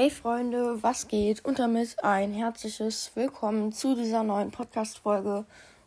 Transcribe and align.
Hey 0.00 0.10
Freunde, 0.10 0.80
was 0.80 1.08
geht? 1.08 1.44
Und 1.44 1.58
damit 1.58 2.04
ein 2.04 2.32
herzliches 2.32 3.10
Willkommen 3.16 3.72
zu 3.72 3.96
dieser 3.96 4.22
neuen 4.22 4.52
Podcast-Folge. 4.52 5.44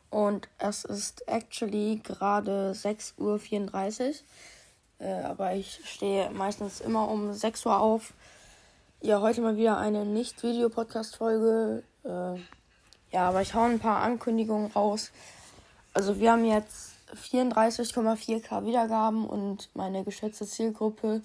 Und 0.09 0.49
es 0.57 0.83
ist 0.83 1.25
actually 1.29 2.01
gerade 2.03 2.73
6.34 2.73 4.09
Uhr. 4.09 5.07
Äh, 5.07 5.21
aber 5.21 5.55
ich 5.55 5.79
stehe 5.85 6.29
meistens 6.31 6.81
immer 6.81 7.07
um 7.07 7.31
6 7.31 7.65
Uhr 7.65 7.79
auf. 7.79 8.13
Ja, 8.99 9.21
heute 9.21 9.39
mal 9.39 9.55
wieder 9.55 9.77
eine 9.77 10.03
Nicht-Video-Podcast-Folge. 10.03 11.81
Äh, 12.03 12.35
ja, 13.13 13.29
aber 13.29 13.41
ich 13.41 13.53
hau 13.53 13.61
ein 13.61 13.79
paar 13.79 14.01
Ankündigungen 14.01 14.73
raus. 14.73 15.11
Also 15.93 16.19
wir 16.19 16.33
haben 16.33 16.43
jetzt 16.43 16.97
34,4k 17.15 18.65
Wiedergaben 18.65 19.25
und 19.25 19.69
meine 19.73 20.03
geschätzte 20.03 20.45
Zielgruppe 20.45 21.21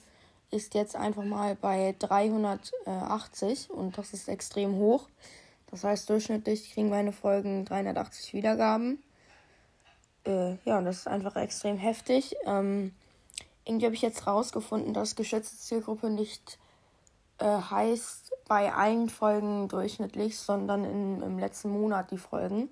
jetzt 0.75 0.97
einfach 0.97 1.25
mal 1.25 1.57
bei 1.57 1.95
380 1.99 3.71
und 3.71 3.99
das 3.99 4.13
ist 4.13 4.29
extrem 4.29 4.77
hoch. 4.77 5.09
Das 5.71 5.85
heißt, 5.85 6.09
durchschnittlich 6.09 6.73
kriegen 6.73 6.89
meine 6.89 7.13
Folgen 7.13 7.65
380 7.65 8.33
Wiedergaben. 8.35 9.03
Äh, 10.25 10.57
ja, 10.65 10.79
und 10.79 10.85
das 10.85 10.99
ist 10.99 11.09
einfach 11.09 11.37
extrem 11.37 11.77
heftig. 11.77 12.37
Ähm, 12.45 12.95
irgendwie 13.65 13.87
habe 13.87 13.95
ich 13.95 14.03
jetzt 14.03 14.27
rausgefunden, 14.27 14.95
dass 14.95 15.17
geschätzte 15.17 15.57
Zielgruppe 15.57 16.09
nicht 16.09 16.59
äh, 17.39 17.45
heißt 17.45 18.33
bei 18.49 18.73
allen 18.73 19.09
Folgen 19.09 19.69
durchschnittlich, 19.69 20.39
sondern 20.39 20.85
in, 20.85 21.23
im 21.23 21.39
letzten 21.39 21.71
Monat 21.71 22.11
die 22.11 22.19
Folgen. 22.19 22.69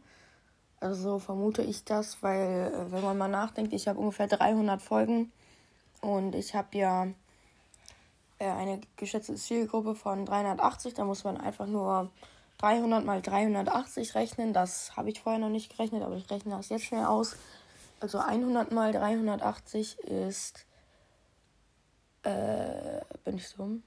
Also 0.81 1.19
vermute 1.19 1.63
ich 1.63 1.85
das, 1.85 2.23
weil 2.23 2.73
äh, 2.73 2.93
wenn 2.93 3.03
man 3.03 3.19
mal 3.19 3.29
nachdenkt, 3.29 3.73
ich 3.73 3.89
habe 3.89 3.99
ungefähr 3.99 4.29
300 4.29 4.81
Folgen 4.81 5.33
und 6.01 6.35
ich 6.35 6.55
habe 6.55 6.77
ja 6.79 7.09
eine 8.53 8.81
geschätzte 8.97 9.35
Zielgruppe 9.35 9.95
von 9.95 10.27
380. 10.27 10.95
Da 10.95 11.05
muss 11.05 11.25
man 11.25 11.37
einfach 11.37 11.67
nur 11.67 12.11
300 12.59 13.05
mal 13.05 13.21
380 13.23 14.15
rechnen. 14.15 14.53
Das 14.53 14.97
habe 14.97 15.11
ich 15.11 15.21
vorher 15.21 15.41
noch 15.41 15.49
nicht 15.49 15.71
gerechnet, 15.71 16.03
aber 16.03 16.17
ich 16.17 16.31
rechne 16.31 16.57
das 16.57 16.69
jetzt 16.69 16.85
schnell 16.85 17.05
aus. 17.05 17.37
Also 18.01 18.19
100 18.19 18.73
mal 18.73 18.93
380 18.93 19.99
ist. 20.01 20.67
Äh, 22.23 23.01
bin 23.25 23.37
ich 23.37 23.53
dumm? 23.55 23.83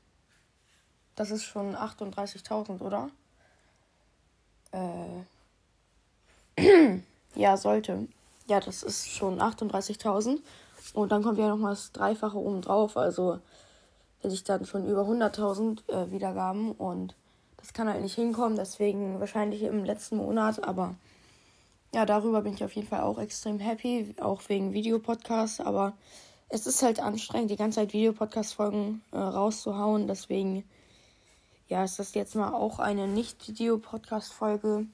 Das 1.16 1.31
ist 1.31 1.44
schon 1.44 1.75
38.000, 1.75 2.81
oder? 2.81 3.09
Äh. 4.71 5.23
ja, 7.36 7.58
sollte. 7.58 8.08
Ja, 8.47 8.59
das 8.59 8.83
ist 8.83 9.09
schon 9.09 9.39
38.000. 9.39 10.39
Und 10.94 11.11
dann 11.11 11.23
kommt 11.23 11.38
ja 11.38 11.49
noch 11.49 11.58
mal 11.58 11.71
das 11.71 11.92
Dreifache 11.92 12.38
oben 12.38 12.61
drauf. 12.61 12.97
Also 12.97 13.39
hätte 14.28 14.36
ich 14.36 14.44
dann 14.44 14.66
schon 14.66 14.86
über 14.86 15.03
100.000 15.03 15.89
äh, 15.89 16.11
Wiedergaben 16.11 16.73
und 16.73 17.16
das 17.56 17.72
kann 17.72 17.88
halt 17.88 18.02
nicht 18.02 18.16
hinkommen, 18.16 18.58
deswegen 18.58 19.22
wahrscheinlich 19.22 19.64
im 19.64 19.86
letzten 19.86 20.17
Monat, 20.17 20.61
aber 20.64 20.95
ja, 21.94 22.06
darüber 22.06 22.42
bin 22.42 22.53
ich 22.53 22.64
auf 22.64 22.73
jeden 22.73 22.89
Fall 22.89 23.02
auch 23.02 23.20
extrem 23.20 23.58
happy, 23.59 24.14
auch 24.20 24.42
wegen 24.50 24.73
Videopodcasts, 24.73 25.61
aber 25.61 25.94
es 26.50 26.67
ist 26.67 26.83
halt 26.83 27.00
anstrengend, 27.00 27.52
die 27.52 27.55
ganze 27.55 27.80
Zeit 27.80 27.94
Videopodcast-Folgen 27.94 29.02
äh, 29.14 29.17
rauszuhauen, 29.17 30.08
deswegen 30.08 30.66
ja, 31.70 31.86
ist 31.86 31.98
das 31.98 32.14
jetzt 32.14 32.36
mal 32.36 32.53
auch 32.53 32.80
eine 32.80 33.08
Nicht-Video-Podcast-Folge. 33.08 34.88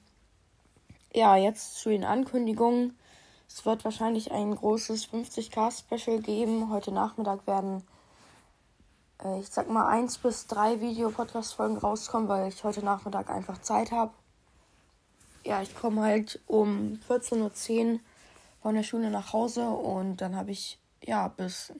Ja, 1.12 1.36
jetzt 1.36 1.78
zu 1.80 1.88
den 1.88 2.04
Ankündigungen. 2.04 2.96
Es 3.48 3.64
wird 3.66 3.84
wahrscheinlich 3.84 4.30
ein 4.32 4.54
großes 4.54 5.08
50k-Special 5.08 6.20
geben. 6.20 6.70
Heute 6.70 6.90
Nachmittag 6.92 7.46
werden 7.46 7.84
äh, 9.22 9.40
ich 9.40 9.48
sag 9.48 9.68
mal, 9.68 9.86
eins 9.86 10.18
bis 10.18 10.46
drei 10.46 10.80
Video-Podcast-Folgen 10.80 11.78
rauskommen, 11.78 12.28
weil 12.28 12.48
ich 12.48 12.64
heute 12.64 12.84
Nachmittag 12.84 13.30
einfach 13.30 13.60
Zeit 13.60 13.92
habe. 13.92 14.12
Ja, 15.44 15.60
ich 15.62 15.74
komme 15.74 16.02
halt 16.02 16.40
um 16.46 16.98
14.10 17.08 17.94
Uhr 17.94 18.00
von 18.62 18.74
der 18.74 18.82
Schule 18.82 19.10
nach 19.10 19.32
Hause 19.32 19.68
und 19.68 20.18
dann 20.18 20.36
habe 20.36 20.50
ich 20.50 20.78
ja 21.02 21.28
bis, 21.28 21.72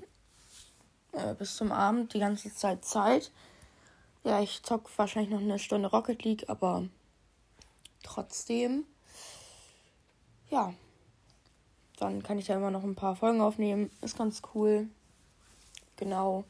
äh, 1.13 1.35
bis 1.35 1.57
zum 1.57 1.73
Abend 1.73 2.13
die 2.13 2.19
ganze 2.19 2.55
Zeit 2.55 2.85
Zeit. 2.85 3.33
Ja, 4.23 4.41
ich 4.41 4.63
zock 4.63 4.91
wahrscheinlich 4.99 5.31
noch 5.31 5.41
eine 5.41 5.59
Stunde 5.59 5.89
Rocket 5.89 6.23
League, 6.25 6.49
aber 6.49 6.85
trotzdem, 8.03 8.85
ja, 10.51 10.75
dann 11.99 12.23
kann 12.23 12.39
ich 12.39 12.49
ja 12.49 12.57
immer 12.57 12.71
noch 12.71 12.83
ein 12.83 12.97
paar 12.97 13.17
Folgen 13.17 13.41
aufnehmen. 13.41 13.91
Ist 14.03 14.19
ganz 14.19 14.43
cool. 14.55 14.89
Genau 15.97 16.45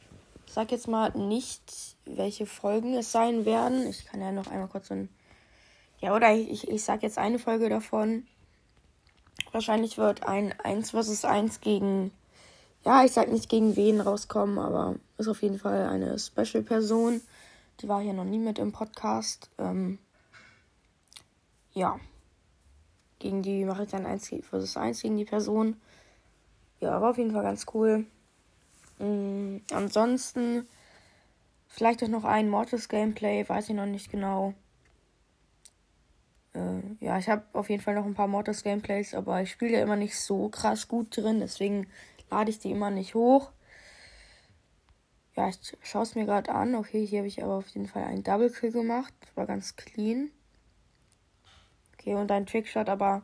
sag 0.53 0.71
jetzt 0.72 0.88
mal 0.88 1.10
nicht, 1.10 1.97
welche 2.05 2.47
Folgen 2.47 2.94
es 2.94 3.12
sein 3.12 3.44
werden. 3.44 3.87
Ich 3.87 4.06
kann 4.06 4.21
ja 4.21 4.32
noch 4.32 4.49
einmal 4.49 4.69
kurz 4.69 4.88
so 4.88 4.94
ein. 4.94 5.09
Ja, 6.00 6.15
oder 6.15 6.34
ich, 6.34 6.69
ich 6.69 6.84
sag 6.84 7.03
jetzt 7.03 7.19
eine 7.19 7.38
Folge 7.38 7.69
davon. 7.69 8.27
Wahrscheinlich 9.53 9.99
wird 9.99 10.25
ein 10.25 10.54
1 10.60 10.91
vs 10.91 11.25
1 11.25 11.60
gegen. 11.60 12.12
Ja, 12.84 13.04
ich 13.04 13.12
sag 13.12 13.31
nicht 13.31 13.49
gegen 13.49 13.77
wen 13.77 14.00
rauskommen, 14.00 14.59
aber 14.59 14.97
ist 15.16 15.28
auf 15.28 15.43
jeden 15.43 15.59
Fall 15.59 15.87
eine 15.88 16.19
Special-Person. 16.19 17.22
Die 17.81 17.88
war 17.88 18.00
hier 18.00 18.12
noch 18.12 18.25
nie 18.25 18.38
mit 18.38 18.59
im 18.59 18.72
Podcast. 18.72 19.50
Ähm, 19.59 19.99
ja. 21.72 21.99
Gegen 23.19 23.43
die 23.43 23.65
mache 23.65 23.84
ich 23.84 23.91
dann 23.91 24.06
1 24.06 24.28
vs 24.28 24.77
1 24.77 25.00
gegen 25.03 25.16
die 25.16 25.25
Person. 25.25 25.81
Ja, 26.81 27.00
war 27.00 27.10
auf 27.10 27.19
jeden 27.19 27.33
Fall 27.33 27.43
ganz 27.43 27.65
cool. 27.72 28.06
Mhm, 28.99 29.62
ansonsten 29.72 30.69
vielleicht 31.69 32.03
auch 32.03 32.09
noch 32.09 32.25
ein 32.25 32.49
Mortis 32.49 32.88
Gameplay, 32.88 33.49
weiß 33.49 33.69
ich 33.69 33.75
noch 33.75 33.87
nicht 33.87 34.10
genau. 34.10 34.55
Äh, 36.55 36.81
ja, 37.00 37.19
ich 37.19 37.28
habe 37.28 37.44
auf 37.53 37.69
jeden 37.71 37.83
Fall 37.83 37.94
noch 37.94 38.06
ein 38.06 38.15
paar 38.15 38.28
Mortis 38.28 38.62
Gameplays, 38.62 39.15
aber 39.15 39.43
ich 39.43 39.50
spiele 39.50 39.72
ja 39.72 39.83
immer 39.83 39.97
nicht 39.97 40.19
so 40.19 40.49
krass 40.49 40.88
gut 40.88 41.16
drin, 41.16 41.41
deswegen 41.41 41.88
lade 42.31 42.50
ich 42.50 42.59
die 42.59 42.71
immer 42.71 42.91
nicht 42.91 43.15
hoch. 43.15 43.50
Ja, 45.37 45.49
ich 45.49 45.59
schaue 45.83 46.03
es 46.03 46.15
mir 46.15 46.27
gerade 46.27 46.53
an. 46.53 46.77
Okay, 46.77 47.04
hier 47.04 47.21
habe 47.21 47.28
ich 47.28 47.43
aber 47.43 47.54
auf 47.54 47.66
jeden 47.69 47.88
Fall 47.88 48.04
einen 48.04 48.22
Double 48.22 48.50
Kill 48.50 48.71
gemacht. 48.71 49.12
War 49.34 49.47
ganz 49.47 49.75
clean. 49.75 50.31
Okay, 51.94 52.15
und 52.15 52.31
ein 52.31 52.47
Trickshot, 52.47 52.88
aber 52.88 53.22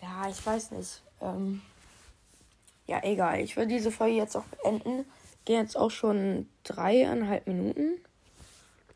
ja, 0.00 0.28
ich 0.30 0.44
weiß 0.46 0.70
nicht. 0.70 1.02
Ähm, 1.20 1.60
ja, 2.88 3.02
egal. 3.04 3.40
Ich 3.40 3.54
will 3.56 3.66
diese 3.66 3.92
Folge 3.92 4.16
jetzt 4.16 4.34
auch 4.34 4.44
beenden. 4.44 5.04
Gehen 5.44 5.60
jetzt 5.60 5.76
auch 5.76 5.90
schon 5.90 6.48
dreieinhalb 6.64 7.46
Minuten. 7.46 8.00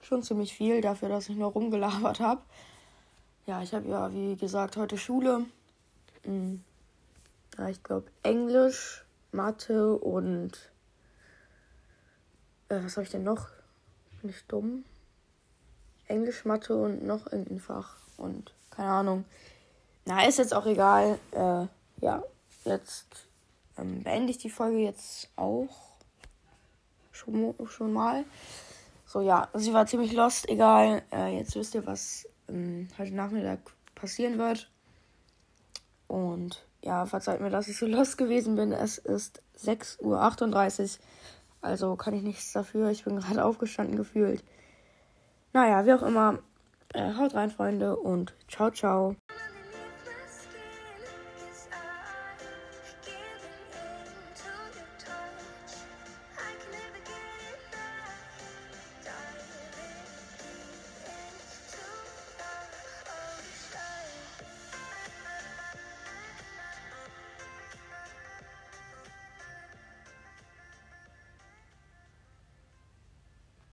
Schon 0.00 0.22
ziemlich 0.22 0.54
viel 0.54 0.80
dafür, 0.80 1.10
dass 1.10 1.28
ich 1.28 1.36
nur 1.36 1.52
rumgelabert 1.52 2.18
habe. 2.18 2.40
Ja, 3.46 3.62
ich 3.62 3.74
habe 3.74 3.88
ja, 3.88 4.12
wie 4.12 4.34
gesagt, 4.36 4.78
heute 4.78 4.96
Schule. 4.96 5.44
Hm. 6.24 6.64
Ja, 7.58 7.68
ich 7.68 7.82
glaube 7.82 8.06
Englisch, 8.22 9.04
Mathe 9.30 9.94
und. 9.94 10.72
Äh, 12.70 12.82
was 12.82 12.96
habe 12.96 13.04
ich 13.04 13.10
denn 13.10 13.24
noch? 13.24 13.48
Bin 14.22 14.30
ich 14.30 14.42
dumm? 14.46 14.84
Englisch, 16.08 16.46
Mathe 16.46 16.74
und 16.74 17.04
noch 17.04 17.26
irgendein 17.26 17.60
Fach. 17.60 17.96
Und 18.16 18.54
keine 18.70 18.90
Ahnung. 18.90 19.24
Na, 20.06 20.26
ist 20.26 20.38
jetzt 20.38 20.54
auch 20.54 20.64
egal. 20.64 21.18
Äh, 21.32 21.66
ja, 22.02 22.22
jetzt 22.64 23.28
ähm, 23.82 24.02
beende 24.02 24.30
ich 24.30 24.38
die 24.38 24.50
Folge 24.50 24.78
jetzt 24.78 25.30
auch 25.36 25.68
schon, 27.10 27.54
schon 27.66 27.92
mal. 27.92 28.24
So, 29.06 29.20
ja, 29.20 29.48
sie 29.54 29.72
war 29.72 29.86
ziemlich 29.86 30.12
lost, 30.12 30.48
egal. 30.48 31.02
Äh, 31.12 31.36
jetzt 31.36 31.54
wisst 31.54 31.74
ihr, 31.74 31.86
was 31.86 32.26
ähm, 32.48 32.88
heute 32.98 33.14
Nachmittag 33.14 33.58
passieren 33.94 34.38
wird. 34.38 34.70
Und 36.06 36.64
ja, 36.82 37.06
verzeiht 37.06 37.40
mir, 37.40 37.50
dass 37.50 37.68
ich 37.68 37.76
so 37.76 37.86
lost 37.88 38.16
gewesen 38.16 38.56
bin. 38.56 38.72
Es 38.72 38.98
ist 38.98 39.42
6.38 39.58 40.00
Uhr. 40.00 41.04
Also 41.60 41.96
kann 41.96 42.14
ich 42.14 42.22
nichts 42.22 42.52
dafür. 42.52 42.90
Ich 42.90 43.04
bin 43.04 43.18
gerade 43.18 43.44
aufgestanden 43.44 43.96
gefühlt. 43.96 44.42
Naja, 45.52 45.84
wie 45.84 45.92
auch 45.92 46.02
immer. 46.02 46.38
Äh, 46.94 47.14
haut 47.14 47.34
rein, 47.34 47.50
Freunde, 47.50 47.96
und 47.96 48.34
ciao, 48.48 48.70
ciao. 48.70 49.16